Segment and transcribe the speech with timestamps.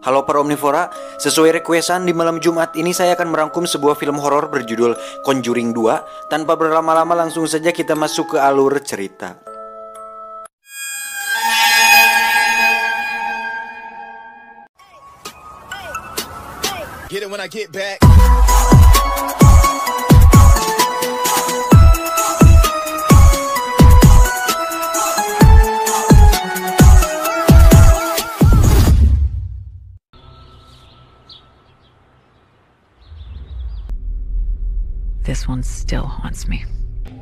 [0.00, 0.88] Halo para omnivora,
[1.20, 6.32] sesuai requestan di malam Jumat ini saya akan merangkum sebuah film horor berjudul Conjuring 2.
[6.32, 9.36] Tanpa berlama-lama langsung saja kita masuk ke alur cerita.
[17.12, 18.00] Get it when I get back.
[35.30, 36.64] This one still haunts me.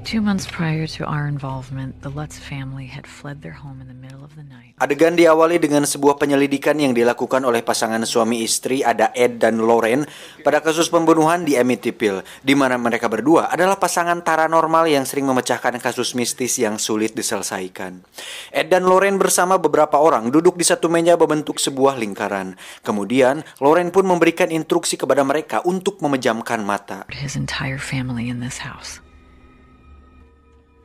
[0.06, 3.98] Two months prior to our involvement, the Lutz family had fled their home in the
[3.98, 4.78] middle of the night.
[4.78, 10.06] Adegan diawali dengan sebuah penyelidikan yang dilakukan oleh pasangan suami istri ada Ed dan Lauren
[10.46, 15.82] pada kasus pembunuhan di Amityville, di mana mereka berdua adalah pasangan paranormal yang sering memecahkan
[15.82, 18.06] kasus mistis yang sulit diselesaikan.
[18.54, 22.54] Ed dan Lauren bersama beberapa orang duduk di satu meja berbentuk sebuah lingkaran.
[22.86, 27.02] Kemudian, Lauren pun memberikan instruksi kepada mereka untuk memejamkan mata.
[27.10, 29.02] His entire family in this house.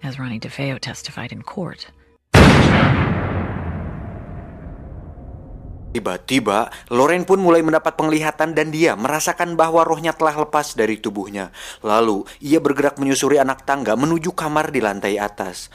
[0.03, 1.87] As Ronnie DeFeo testified in court.
[5.95, 11.55] Tiba-tiba, Loren pun mulai mendapat penglihatan dan dia merasakan bahwa rohnya telah lepas dari tubuhnya.
[11.79, 15.71] Lalu, ia bergerak menyusuri anak tangga menuju kamar di lantai atas.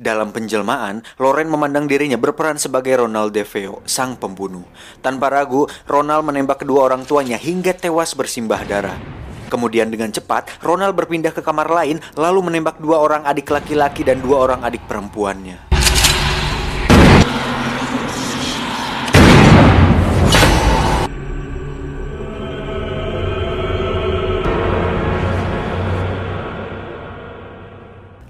[0.00, 4.64] Dalam penjelmaan, Loren memandang dirinya berperan sebagai Ronald DeFeo, sang pembunuh.
[5.04, 8.96] Tanpa ragu, Ronald menembak kedua orang tuanya hingga tewas bersimbah darah.
[9.52, 14.24] Kemudian dengan cepat, Ronald berpindah ke kamar lain lalu menembak dua orang adik laki-laki dan
[14.24, 15.69] dua orang adik perempuannya.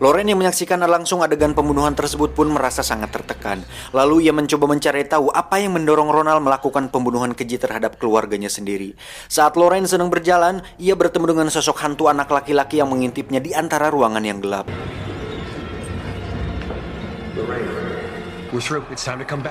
[0.00, 3.60] Loren yang menyaksikan langsung adegan pembunuhan tersebut pun merasa sangat tertekan.
[3.92, 8.96] Lalu ia mencoba mencari tahu apa yang mendorong Ronald melakukan pembunuhan keji terhadap keluarganya sendiri.
[9.28, 13.92] Saat Loren sedang berjalan, ia bertemu dengan sosok hantu anak laki-laki yang mengintipnya di antara
[13.92, 14.64] ruangan yang gelap.
[18.50, 18.82] We're through.
[18.90, 19.44] It's time to come.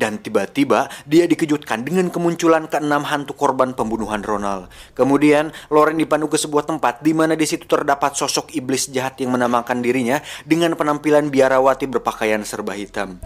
[0.00, 4.72] Dan tiba-tiba dia dikejutkan dengan kemunculan keenam hantu korban pembunuhan Ronald.
[4.96, 9.36] Kemudian Loren dipandu ke sebuah tempat di mana di situ terdapat sosok iblis jahat yang
[9.36, 13.20] menamakan dirinya dengan penampilan biarawati berpakaian serba hitam.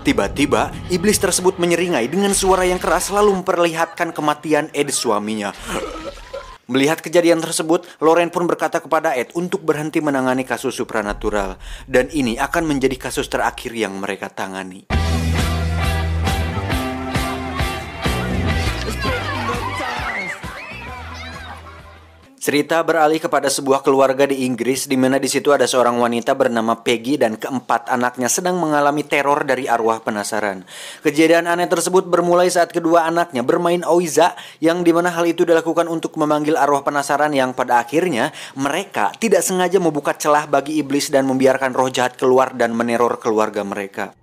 [0.00, 5.50] Tiba-tiba, iblis tersebut menyeringai dengan suara yang keras lalu memperlihatkan kematian Ed suaminya.
[6.66, 11.62] Melihat kejadian tersebut, Loren pun berkata kepada Ed untuk berhenti menangani kasus supranatural.
[11.86, 15.05] Dan ini akan menjadi kasus terakhir yang mereka tangani.
[22.46, 26.78] Cerita beralih kepada sebuah keluarga di Inggris di mana di situ ada seorang wanita bernama
[26.78, 30.62] Peggy dan keempat anaknya sedang mengalami teror dari arwah penasaran.
[31.02, 35.90] Kejadian aneh tersebut bermulai saat kedua anaknya bermain Oiza yang di mana hal itu dilakukan
[35.90, 41.26] untuk memanggil arwah penasaran yang pada akhirnya mereka tidak sengaja membuka celah bagi iblis dan
[41.26, 44.14] membiarkan roh jahat keluar dan meneror keluarga mereka.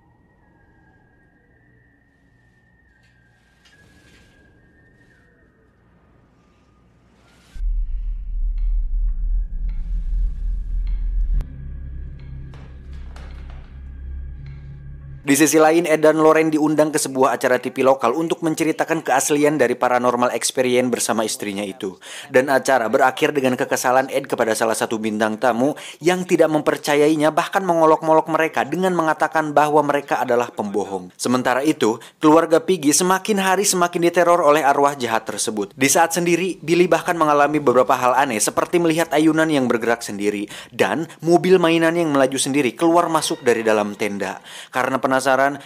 [15.24, 19.56] Di sisi lain, Ed dan Loren diundang ke sebuah acara TV lokal untuk menceritakan keaslian
[19.56, 21.96] dari paranormal experience bersama istrinya itu.
[22.28, 25.72] Dan acara berakhir dengan kekesalan Ed kepada salah satu bintang tamu
[26.04, 31.08] yang tidak mempercayainya bahkan mengolok-molok mereka dengan mengatakan bahwa mereka adalah pembohong.
[31.16, 35.72] Sementara itu, keluarga Piggy semakin hari semakin diteror oleh arwah jahat tersebut.
[35.72, 40.52] Di saat sendiri, Billy bahkan mengalami beberapa hal aneh seperti melihat ayunan yang bergerak sendiri
[40.68, 44.44] dan mobil mainan yang melaju sendiri keluar masuk dari dalam tenda.
[44.68, 45.13] Karena penasaran,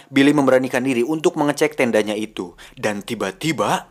[0.09, 2.53] Billy memberanikan diri untuk mengecek tendanya itu.
[2.75, 3.89] Dan tiba-tiba...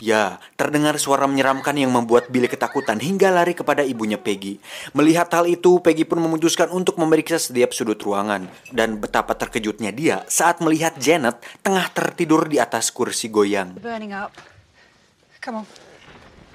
[0.00, 4.58] Ya, terdengar suara menyeramkan yang membuat Billy ketakutan hingga lari kepada ibunya Peggy.
[4.90, 8.50] Melihat hal itu, Peggy pun memutuskan untuk memeriksa setiap sudut ruangan.
[8.74, 13.78] Dan betapa terkejutnya dia saat melihat Janet tengah tertidur di atas kursi goyang.
[15.40, 15.66] Come on.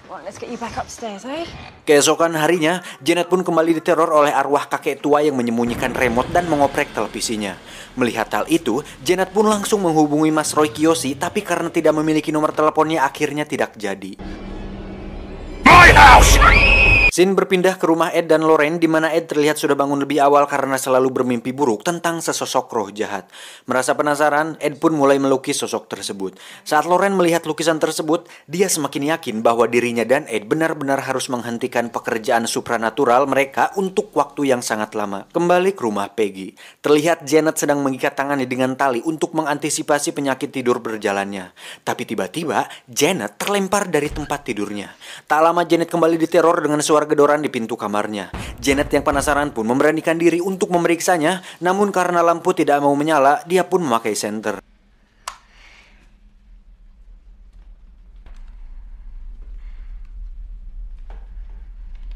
[0.06, 1.50] Right, let's get you back upstairs, eh?
[1.90, 6.94] Keesokan harinya, Janet pun kembali diteror oleh arwah kakek tua yang menyembunyikan remote dan mengoprek
[6.94, 7.58] televisinya.
[7.98, 12.54] Melihat hal itu, Janet pun langsung menghubungi Mas Roy Kiyoshi, tapi karena tidak memiliki nomor
[12.54, 14.14] teleponnya akhirnya tidak jadi.
[17.16, 20.52] Scene berpindah ke rumah Ed dan Loren di mana Ed terlihat sudah bangun lebih awal
[20.52, 23.32] karena selalu bermimpi buruk tentang sesosok roh jahat.
[23.72, 26.36] Merasa penasaran, Ed pun mulai melukis sosok tersebut.
[26.68, 31.88] Saat Loren melihat lukisan tersebut, dia semakin yakin bahwa dirinya dan Ed benar-benar harus menghentikan
[31.88, 35.24] pekerjaan supranatural mereka untuk waktu yang sangat lama.
[35.32, 36.52] Kembali ke rumah Peggy.
[36.84, 41.56] Terlihat Janet sedang mengikat tangannya dengan tali untuk mengantisipasi penyakit tidur berjalannya.
[41.80, 44.92] Tapi tiba-tiba, Janet terlempar dari tempat tidurnya.
[45.24, 48.34] Tak lama Janet kembali diteror dengan suara gedoran di pintu kamarnya.
[48.60, 53.64] Janet yang penasaran pun memberanikan diri untuk memeriksanya, namun karena lampu tidak mau menyala, dia
[53.66, 54.75] pun memakai senter.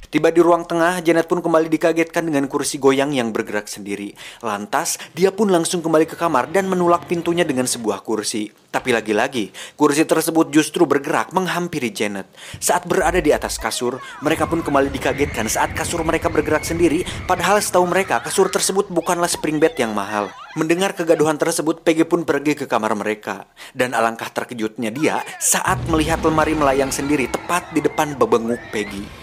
[0.10, 4.18] Tiba di ruang tengah, Janet pun kembali dikagetkan dengan kursi goyang yang bergerak sendiri.
[4.42, 8.50] Lantas, dia pun langsung kembali ke kamar dan menulak pintunya dengan sebuah kursi.
[8.74, 12.26] Tapi lagi-lagi, kursi tersebut justru bergerak menghampiri Janet.
[12.58, 17.62] Saat berada di atas kasur, mereka pun kembali dikagetkan saat kasur mereka bergerak sendiri, padahal
[17.62, 20.34] setahu mereka kasur tersebut bukanlah spring bed yang mahal.
[20.58, 23.46] Mendengar kegaduhan tersebut, Peggy pun pergi ke kamar mereka.
[23.78, 29.19] Dan alangkah terkejutnya dia saat melihat lemari melayang sendiri tepat di depan bebenguk Peggy.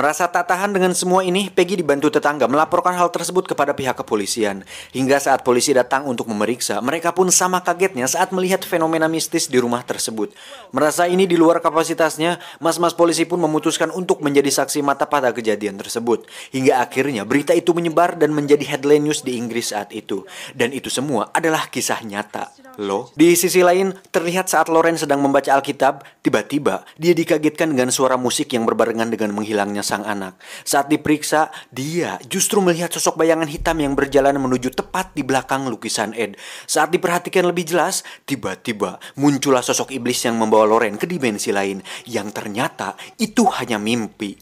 [0.00, 4.64] Merasa tak tahan dengan semua ini, Peggy dibantu tetangga melaporkan hal tersebut kepada pihak kepolisian.
[4.96, 9.60] Hingga saat polisi datang untuk memeriksa, mereka pun sama kagetnya saat melihat fenomena mistis di
[9.60, 10.32] rumah tersebut.
[10.72, 15.76] Merasa ini di luar kapasitasnya, mas-mas polisi pun memutuskan untuk menjadi saksi mata pada kejadian
[15.76, 16.24] tersebut.
[16.56, 20.24] Hingga akhirnya berita itu menyebar dan menjadi headline news di Inggris saat itu.
[20.56, 22.48] Dan itu semua adalah kisah nyata.
[22.80, 28.16] Loh, di sisi lain, terlihat saat Loren sedang membaca Alkitab, tiba-tiba dia dikagetkan dengan suara
[28.16, 30.38] musik yang berbarengan dengan menghilangnya sang anak.
[30.62, 36.14] Saat diperiksa, dia justru melihat sosok bayangan hitam yang berjalan menuju tepat di belakang lukisan
[36.14, 36.38] Ed.
[36.70, 42.30] Saat diperhatikan lebih jelas, tiba-tiba muncullah sosok iblis yang membawa Loren ke dimensi lain, yang
[42.30, 44.38] ternyata itu hanya mimpi.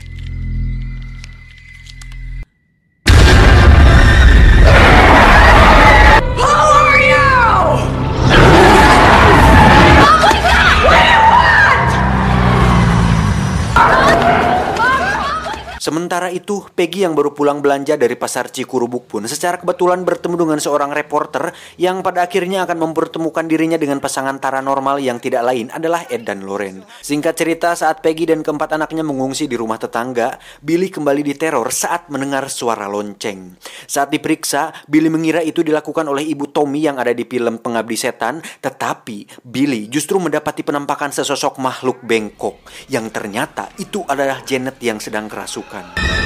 [15.79, 20.59] Sementara itu, Peggy yang baru pulang belanja dari pasar Cikurubuk pun secara kebetulan bertemu dengan
[20.59, 26.03] seorang reporter yang pada akhirnya akan mempertemukan dirinya dengan pasangan paranormal yang tidak lain adalah
[26.11, 26.83] Ed dan Loren.
[26.99, 32.11] Singkat cerita, saat Peggy dan keempat anaknya mengungsi di rumah tetangga, Billy kembali diteror saat
[32.11, 33.55] mendengar suara lonceng.
[33.87, 38.43] Saat diperiksa, Billy mengira itu dilakukan oleh ibu Tommy yang ada di film Pengabdi Setan,
[38.43, 42.59] tetapi Billy justru mendapati penampakan sesosok makhluk bengkok
[42.91, 46.18] yang ternyata itu adalah Janet yang sedang kerasukan lakukan.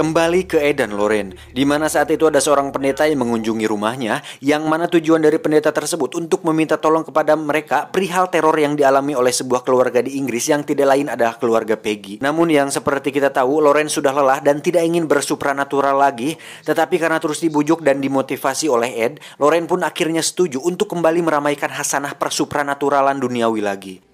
[0.00, 4.24] Kembali ke Ed dan Loren, di mana saat itu ada seorang pendeta yang mengunjungi rumahnya,
[4.40, 9.12] yang mana tujuan dari pendeta tersebut untuk meminta tolong kepada mereka perihal teror yang dialami
[9.12, 12.16] oleh sebuah keluarga di Inggris yang tidak lain adalah keluarga Peggy.
[12.24, 16.32] Namun yang seperti kita tahu, Loren sudah lelah dan tidak ingin bersupranatural lagi,
[16.64, 21.68] tetapi karena terus dibujuk dan dimotivasi oleh Ed, Loren pun akhirnya setuju untuk kembali meramaikan
[21.68, 24.09] hasanah persupranaturalan duniawi lagi.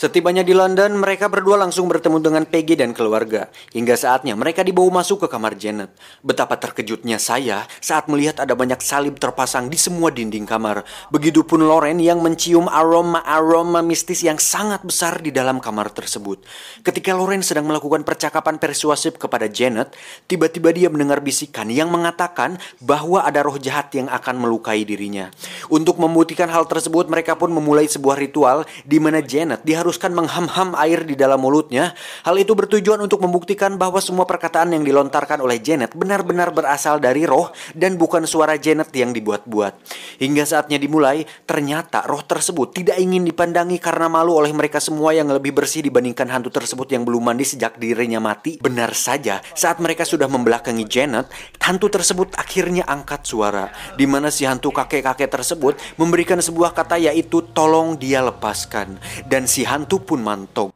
[0.00, 3.52] Setibanya di London, mereka berdua langsung bertemu dengan Peggy dan keluarga.
[3.76, 5.92] Hingga saatnya mereka dibawa masuk ke kamar Janet.
[6.24, 10.88] Betapa terkejutnya saya saat melihat ada banyak salib terpasang di semua dinding kamar.
[11.12, 16.48] Begitupun Loren yang mencium aroma-aroma mistis yang sangat besar di dalam kamar tersebut.
[16.80, 19.92] Ketika Loren sedang melakukan percakapan persuasif kepada Janet,
[20.24, 25.28] tiba-tiba dia mendengar bisikan yang mengatakan bahwa ada roh jahat yang akan melukai dirinya.
[25.68, 31.02] Untuk membuktikan hal tersebut, mereka pun memulai sebuah ritual di mana Janet diharuskan mengham-ham air
[31.02, 31.98] di dalam mulutnya.
[32.22, 37.26] Hal itu bertujuan untuk membuktikan bahwa semua perkataan yang dilontarkan oleh Janet benar-benar berasal dari
[37.26, 39.74] roh dan bukan suara Janet yang dibuat-buat.
[40.22, 45.26] Hingga saatnya dimulai, ternyata roh tersebut tidak ingin dipandangi karena malu oleh mereka semua yang
[45.26, 48.62] lebih bersih dibandingkan hantu tersebut yang belum mandi sejak dirinya mati.
[48.62, 51.26] Benar saja, saat mereka sudah membelakangi Janet,
[51.66, 57.42] hantu tersebut akhirnya angkat suara, di mana si hantu kakek-kakek tersebut memberikan sebuah kata yaitu
[57.50, 59.00] tolong dia lepaskan.
[59.26, 60.74] Dan si hantu pun mantap.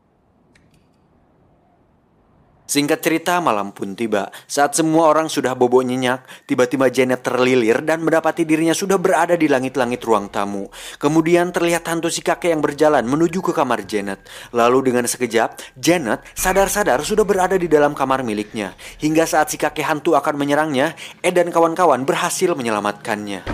[2.65, 4.33] Singkat cerita, malam pun tiba.
[4.49, 9.53] Saat semua orang sudah bobo nyenyak, tiba-tiba Janet terlilir dan mendapati dirinya sudah berada di
[9.53, 10.73] langit-langit ruang tamu.
[10.97, 14.25] Kemudian terlihat hantu si kakek yang berjalan menuju ke kamar Janet.
[14.57, 18.73] Lalu dengan sekejap, Janet sadar-sadar sudah berada di dalam kamar miliknya.
[18.97, 23.45] Hingga saat si kakek hantu akan menyerangnya, Ed dan kawan-kawan berhasil menyelamatkannya.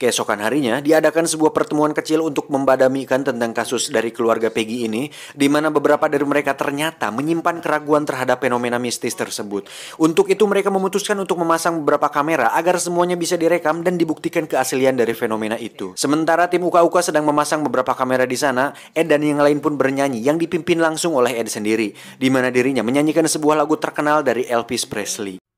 [0.00, 5.44] Keesokan harinya, diadakan sebuah pertemuan kecil untuk membadamikan tentang kasus dari keluarga Peggy ini, di
[5.52, 9.68] mana beberapa dari mereka ternyata menyimpan keraguan terhadap fenomena mistis tersebut.
[10.00, 14.96] Untuk itu mereka memutuskan untuk memasang beberapa kamera agar semuanya bisa direkam dan dibuktikan keaslian
[14.96, 15.92] dari fenomena itu.
[16.00, 20.24] Sementara tim Uka-Uka sedang memasang beberapa kamera di sana, Ed dan yang lain pun bernyanyi
[20.24, 24.88] yang dipimpin langsung oleh Ed sendiri, di mana dirinya menyanyikan sebuah lagu terkenal dari Elvis
[24.88, 25.49] Presley.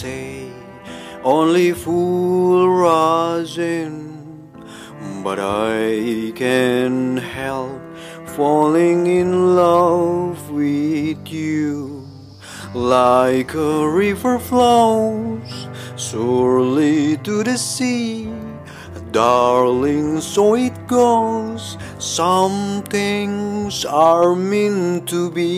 [0.00, 0.50] Say
[1.24, 3.92] only fool rush in,
[5.22, 7.82] but I can help
[8.36, 12.08] falling in love with you.
[12.72, 18.26] Like a river flows surely to the sea,
[19.12, 21.76] darling, so it goes.
[21.98, 25.50] Some things are meant to be.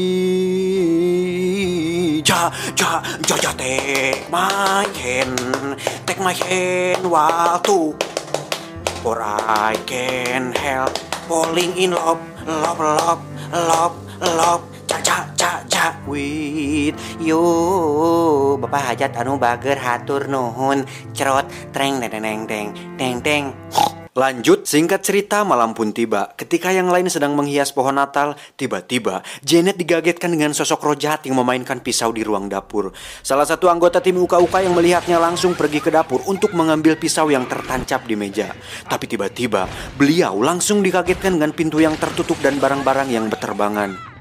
[2.24, 7.94] Ja, ja, ja, ja, take my hand, take my hand, while to.
[9.02, 10.96] For I can help
[11.28, 13.20] falling in love, love, love,
[13.52, 14.71] love, love.
[14.88, 17.42] Ja, ja, with you.
[18.62, 23.44] Bapak hajat anu bager hatur nuhun, cerot, treng, deng, deng, deng, deng, deng.
[24.12, 26.36] Lanjut, singkat cerita malam pun tiba.
[26.36, 31.40] Ketika yang lain sedang menghias pohon Natal, tiba-tiba Janet digagetkan dengan sosok roh jahat yang
[31.40, 32.92] memainkan pisau di ruang dapur.
[33.24, 37.48] Salah satu anggota tim Uka-Uka yang melihatnya langsung pergi ke dapur untuk mengambil pisau yang
[37.48, 38.52] tertancap di meja.
[38.84, 39.64] Tapi tiba-tiba,
[39.96, 44.11] beliau langsung dikagetkan dengan pintu yang tertutup dan barang-barang yang berterbangan.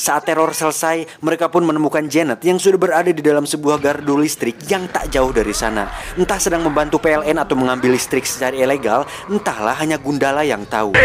[0.00, 4.56] Saat teror selesai, mereka pun menemukan Janet yang sudah berada di dalam sebuah gardu listrik
[4.64, 5.92] yang tak jauh dari sana.
[6.16, 10.96] Entah sedang membantu PLN atau mengambil listrik secara ilegal, entahlah hanya Gundala yang tahu.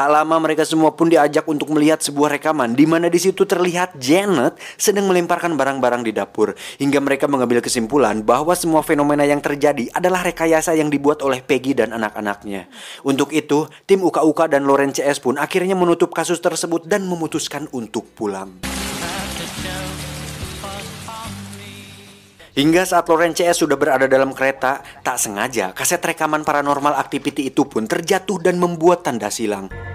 [0.00, 4.00] Tak lama mereka semua pun diajak untuk melihat sebuah rekaman di mana di situ terlihat
[4.00, 9.92] Janet sedang melemparkan barang-barang di dapur hingga mereka mengambil kesimpulan bahwa semua fenomena yang terjadi
[9.92, 12.72] adalah rekayasa yang dibuat oleh Peggy dan anak-anaknya.
[13.04, 18.08] Untuk itu, tim Uka-Uka dan Loren CS pun akhirnya menutup kasus tersebut dan memutuskan untuk
[18.16, 18.56] pulang.
[22.56, 27.68] Hingga saat Loren CS sudah berada dalam kereta, tak sengaja kaset rekaman paranormal activity itu
[27.68, 29.89] pun terjatuh dan membuat tanda silang.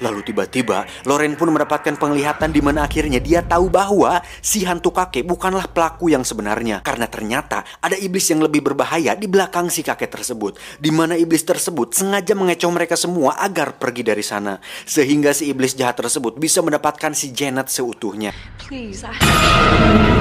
[0.00, 5.24] Lalu tiba-tiba Loren pun mendapatkan penglihatan di mana akhirnya dia tahu bahwa si hantu kakek
[5.28, 10.08] bukanlah pelaku yang sebenarnya karena ternyata ada iblis yang lebih berbahaya di belakang si kakek
[10.08, 14.56] tersebut di mana iblis tersebut sengaja mengecoh mereka semua agar pergi dari sana
[14.88, 18.32] sehingga si iblis jahat tersebut bisa mendapatkan si Janet seutuhnya.
[18.64, 20.20] Please, I...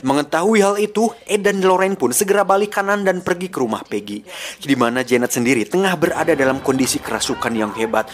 [0.00, 4.24] Mengetahui hal itu, Ed dan Loren pun segera balik kanan dan pergi ke rumah Peggy.
[4.56, 8.08] Di mana Janet sendiri tengah berada dalam kondisi kerasukan yang hebat.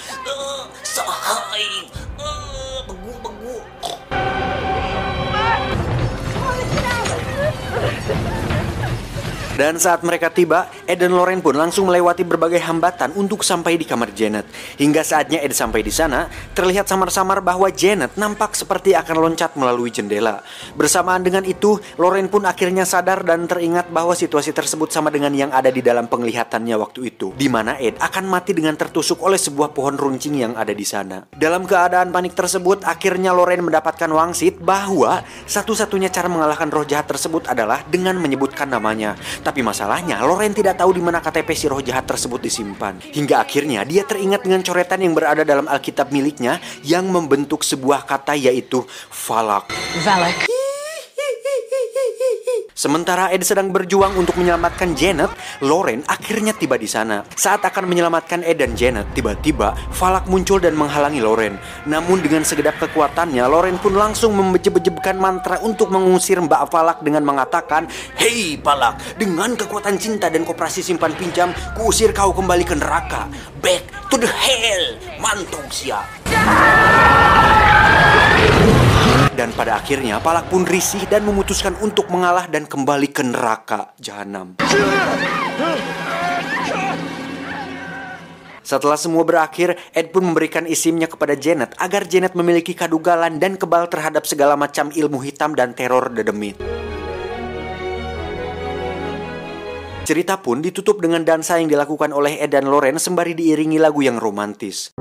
[9.57, 13.89] Dan saat mereka tiba, Ed dan Loren pun langsung melewati berbagai hambatan untuk sampai di
[13.89, 14.45] kamar Janet.
[14.77, 19.89] Hingga saatnya Ed sampai di sana, terlihat samar-samar bahwa Janet nampak seperti akan loncat melalui
[19.89, 20.45] jendela.
[20.77, 25.49] Bersamaan dengan itu, Loren pun akhirnya sadar dan teringat bahwa situasi tersebut sama dengan yang
[25.49, 29.73] ada di dalam penglihatannya waktu itu, di mana Ed akan mati dengan tertusuk oleh sebuah
[29.73, 31.33] pohon runcing yang ada di sana.
[31.33, 37.49] Dalam keadaan panik tersebut, akhirnya Loren mendapatkan wangsit bahwa satu-satunya cara mengalahkan roh jahat tersebut
[37.49, 39.17] adalah dengan menyebutkan namanya.
[39.47, 42.99] Tapi masalahnya, Loren tidak tahu di mana KTP si roh jahat tersebut disimpan.
[42.99, 48.35] Hingga akhirnya dia teringat dengan coretan yang berada dalam Alkitab miliknya yang membentuk sebuah kata
[48.35, 49.71] yaitu Falak.
[50.03, 50.66] Valak.
[52.87, 57.27] Sementara Ed sedang berjuang untuk menyelamatkan Janet, Loren akhirnya tiba di sana.
[57.35, 61.59] Saat akan menyelamatkan Ed dan Janet, tiba-tiba Falak muncul dan menghalangi Loren.
[61.91, 67.91] Namun dengan segedap kekuatannya, Loren pun langsung membejebkan mantra untuk mengusir Mbak Falak dengan mengatakan,
[68.15, 73.27] Hei Falak, dengan kekuatan cinta dan koperasi simpan pinjam, kuusir kau kembali ke neraka.
[73.59, 73.83] Back
[74.15, 76.07] to the hell, mantung siap.
[79.37, 84.57] Dan pada akhirnya Palak pun risih dan memutuskan untuk mengalah dan kembali ke neraka jahanam.
[88.65, 93.87] Setelah semua berakhir, Ed pun memberikan isimnya kepada Janet agar Janet memiliki kadugalan dan kebal
[93.93, 96.59] terhadap segala macam ilmu hitam dan teror dedemit.
[100.03, 104.17] Cerita pun ditutup dengan dansa yang dilakukan oleh Ed dan Loren sembari diiringi lagu yang
[104.17, 104.97] romantis.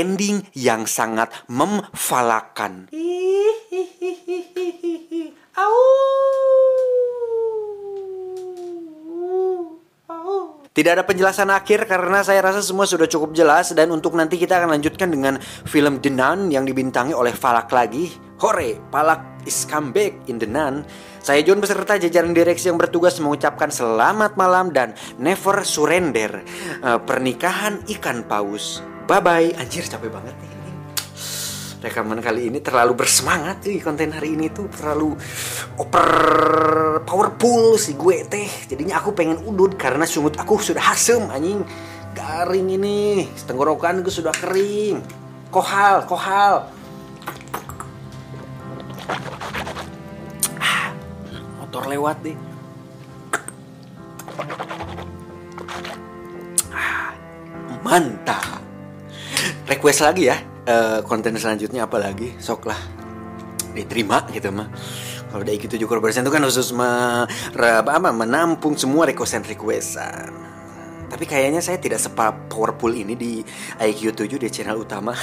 [0.00, 2.88] Ending yang sangat memfalakan.
[10.70, 14.56] Tidak ada penjelasan akhir karena saya rasa semua sudah cukup jelas dan untuk nanti kita
[14.56, 15.36] akan lanjutkan dengan
[15.68, 18.08] film The Nun yang dibintangi oleh Falak lagi.
[18.40, 20.86] Hore, Palak is come back in The Nun.
[21.20, 26.40] Saya John beserta jajaran direksi yang bertugas mengucapkan selamat malam dan never surrender.
[26.80, 28.80] Eh, pernikahan ikan paus.
[29.10, 29.50] Bye bye.
[29.58, 30.54] Anjir capek banget nih.
[31.82, 35.18] Rekaman kali ini terlalu bersemangat nih konten hari ini tuh terlalu
[35.82, 38.46] over powerful si gue teh.
[38.70, 41.66] Jadinya aku pengen udut karena sungut aku sudah asem anjing.
[42.14, 45.02] Garing ini, tenggorokan gue sudah kering.
[45.50, 46.70] Kohal, kohal.
[50.62, 50.94] Ah,
[51.58, 52.38] motor lewat deh.
[56.70, 57.10] Ah,
[57.82, 58.49] mantap.
[59.70, 62.34] Request lagi ya eh, konten selanjutnya apa lagi?
[62.42, 62.80] Sok lah
[63.70, 64.66] diterima gitu mah.
[65.30, 67.30] Kalau udah ikut 7 persen itu kan khusus apa,
[67.86, 70.34] apa, menampung semua requestan requestan.
[71.10, 73.42] Tapi kayaknya saya tidak sepa powerful ini di
[73.82, 75.14] IQ 7 di channel utama.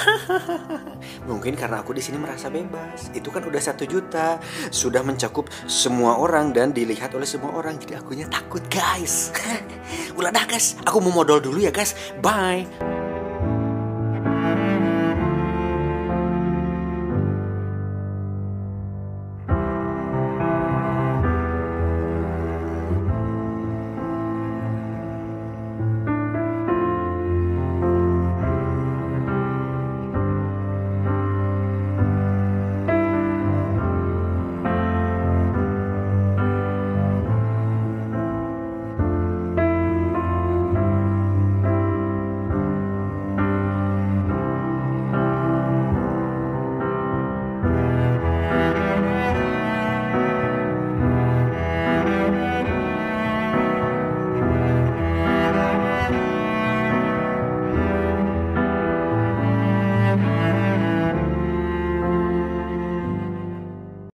[1.32, 3.12] Mungkin karena aku di sini merasa bebas.
[3.16, 7.80] Itu kan udah satu juta, sudah mencakup semua orang dan dilihat oleh semua orang.
[7.80, 9.32] Jadi akunya takut guys.
[10.20, 11.96] Ulah dah guys, aku mau modal dulu ya guys.
[12.20, 12.97] Bye.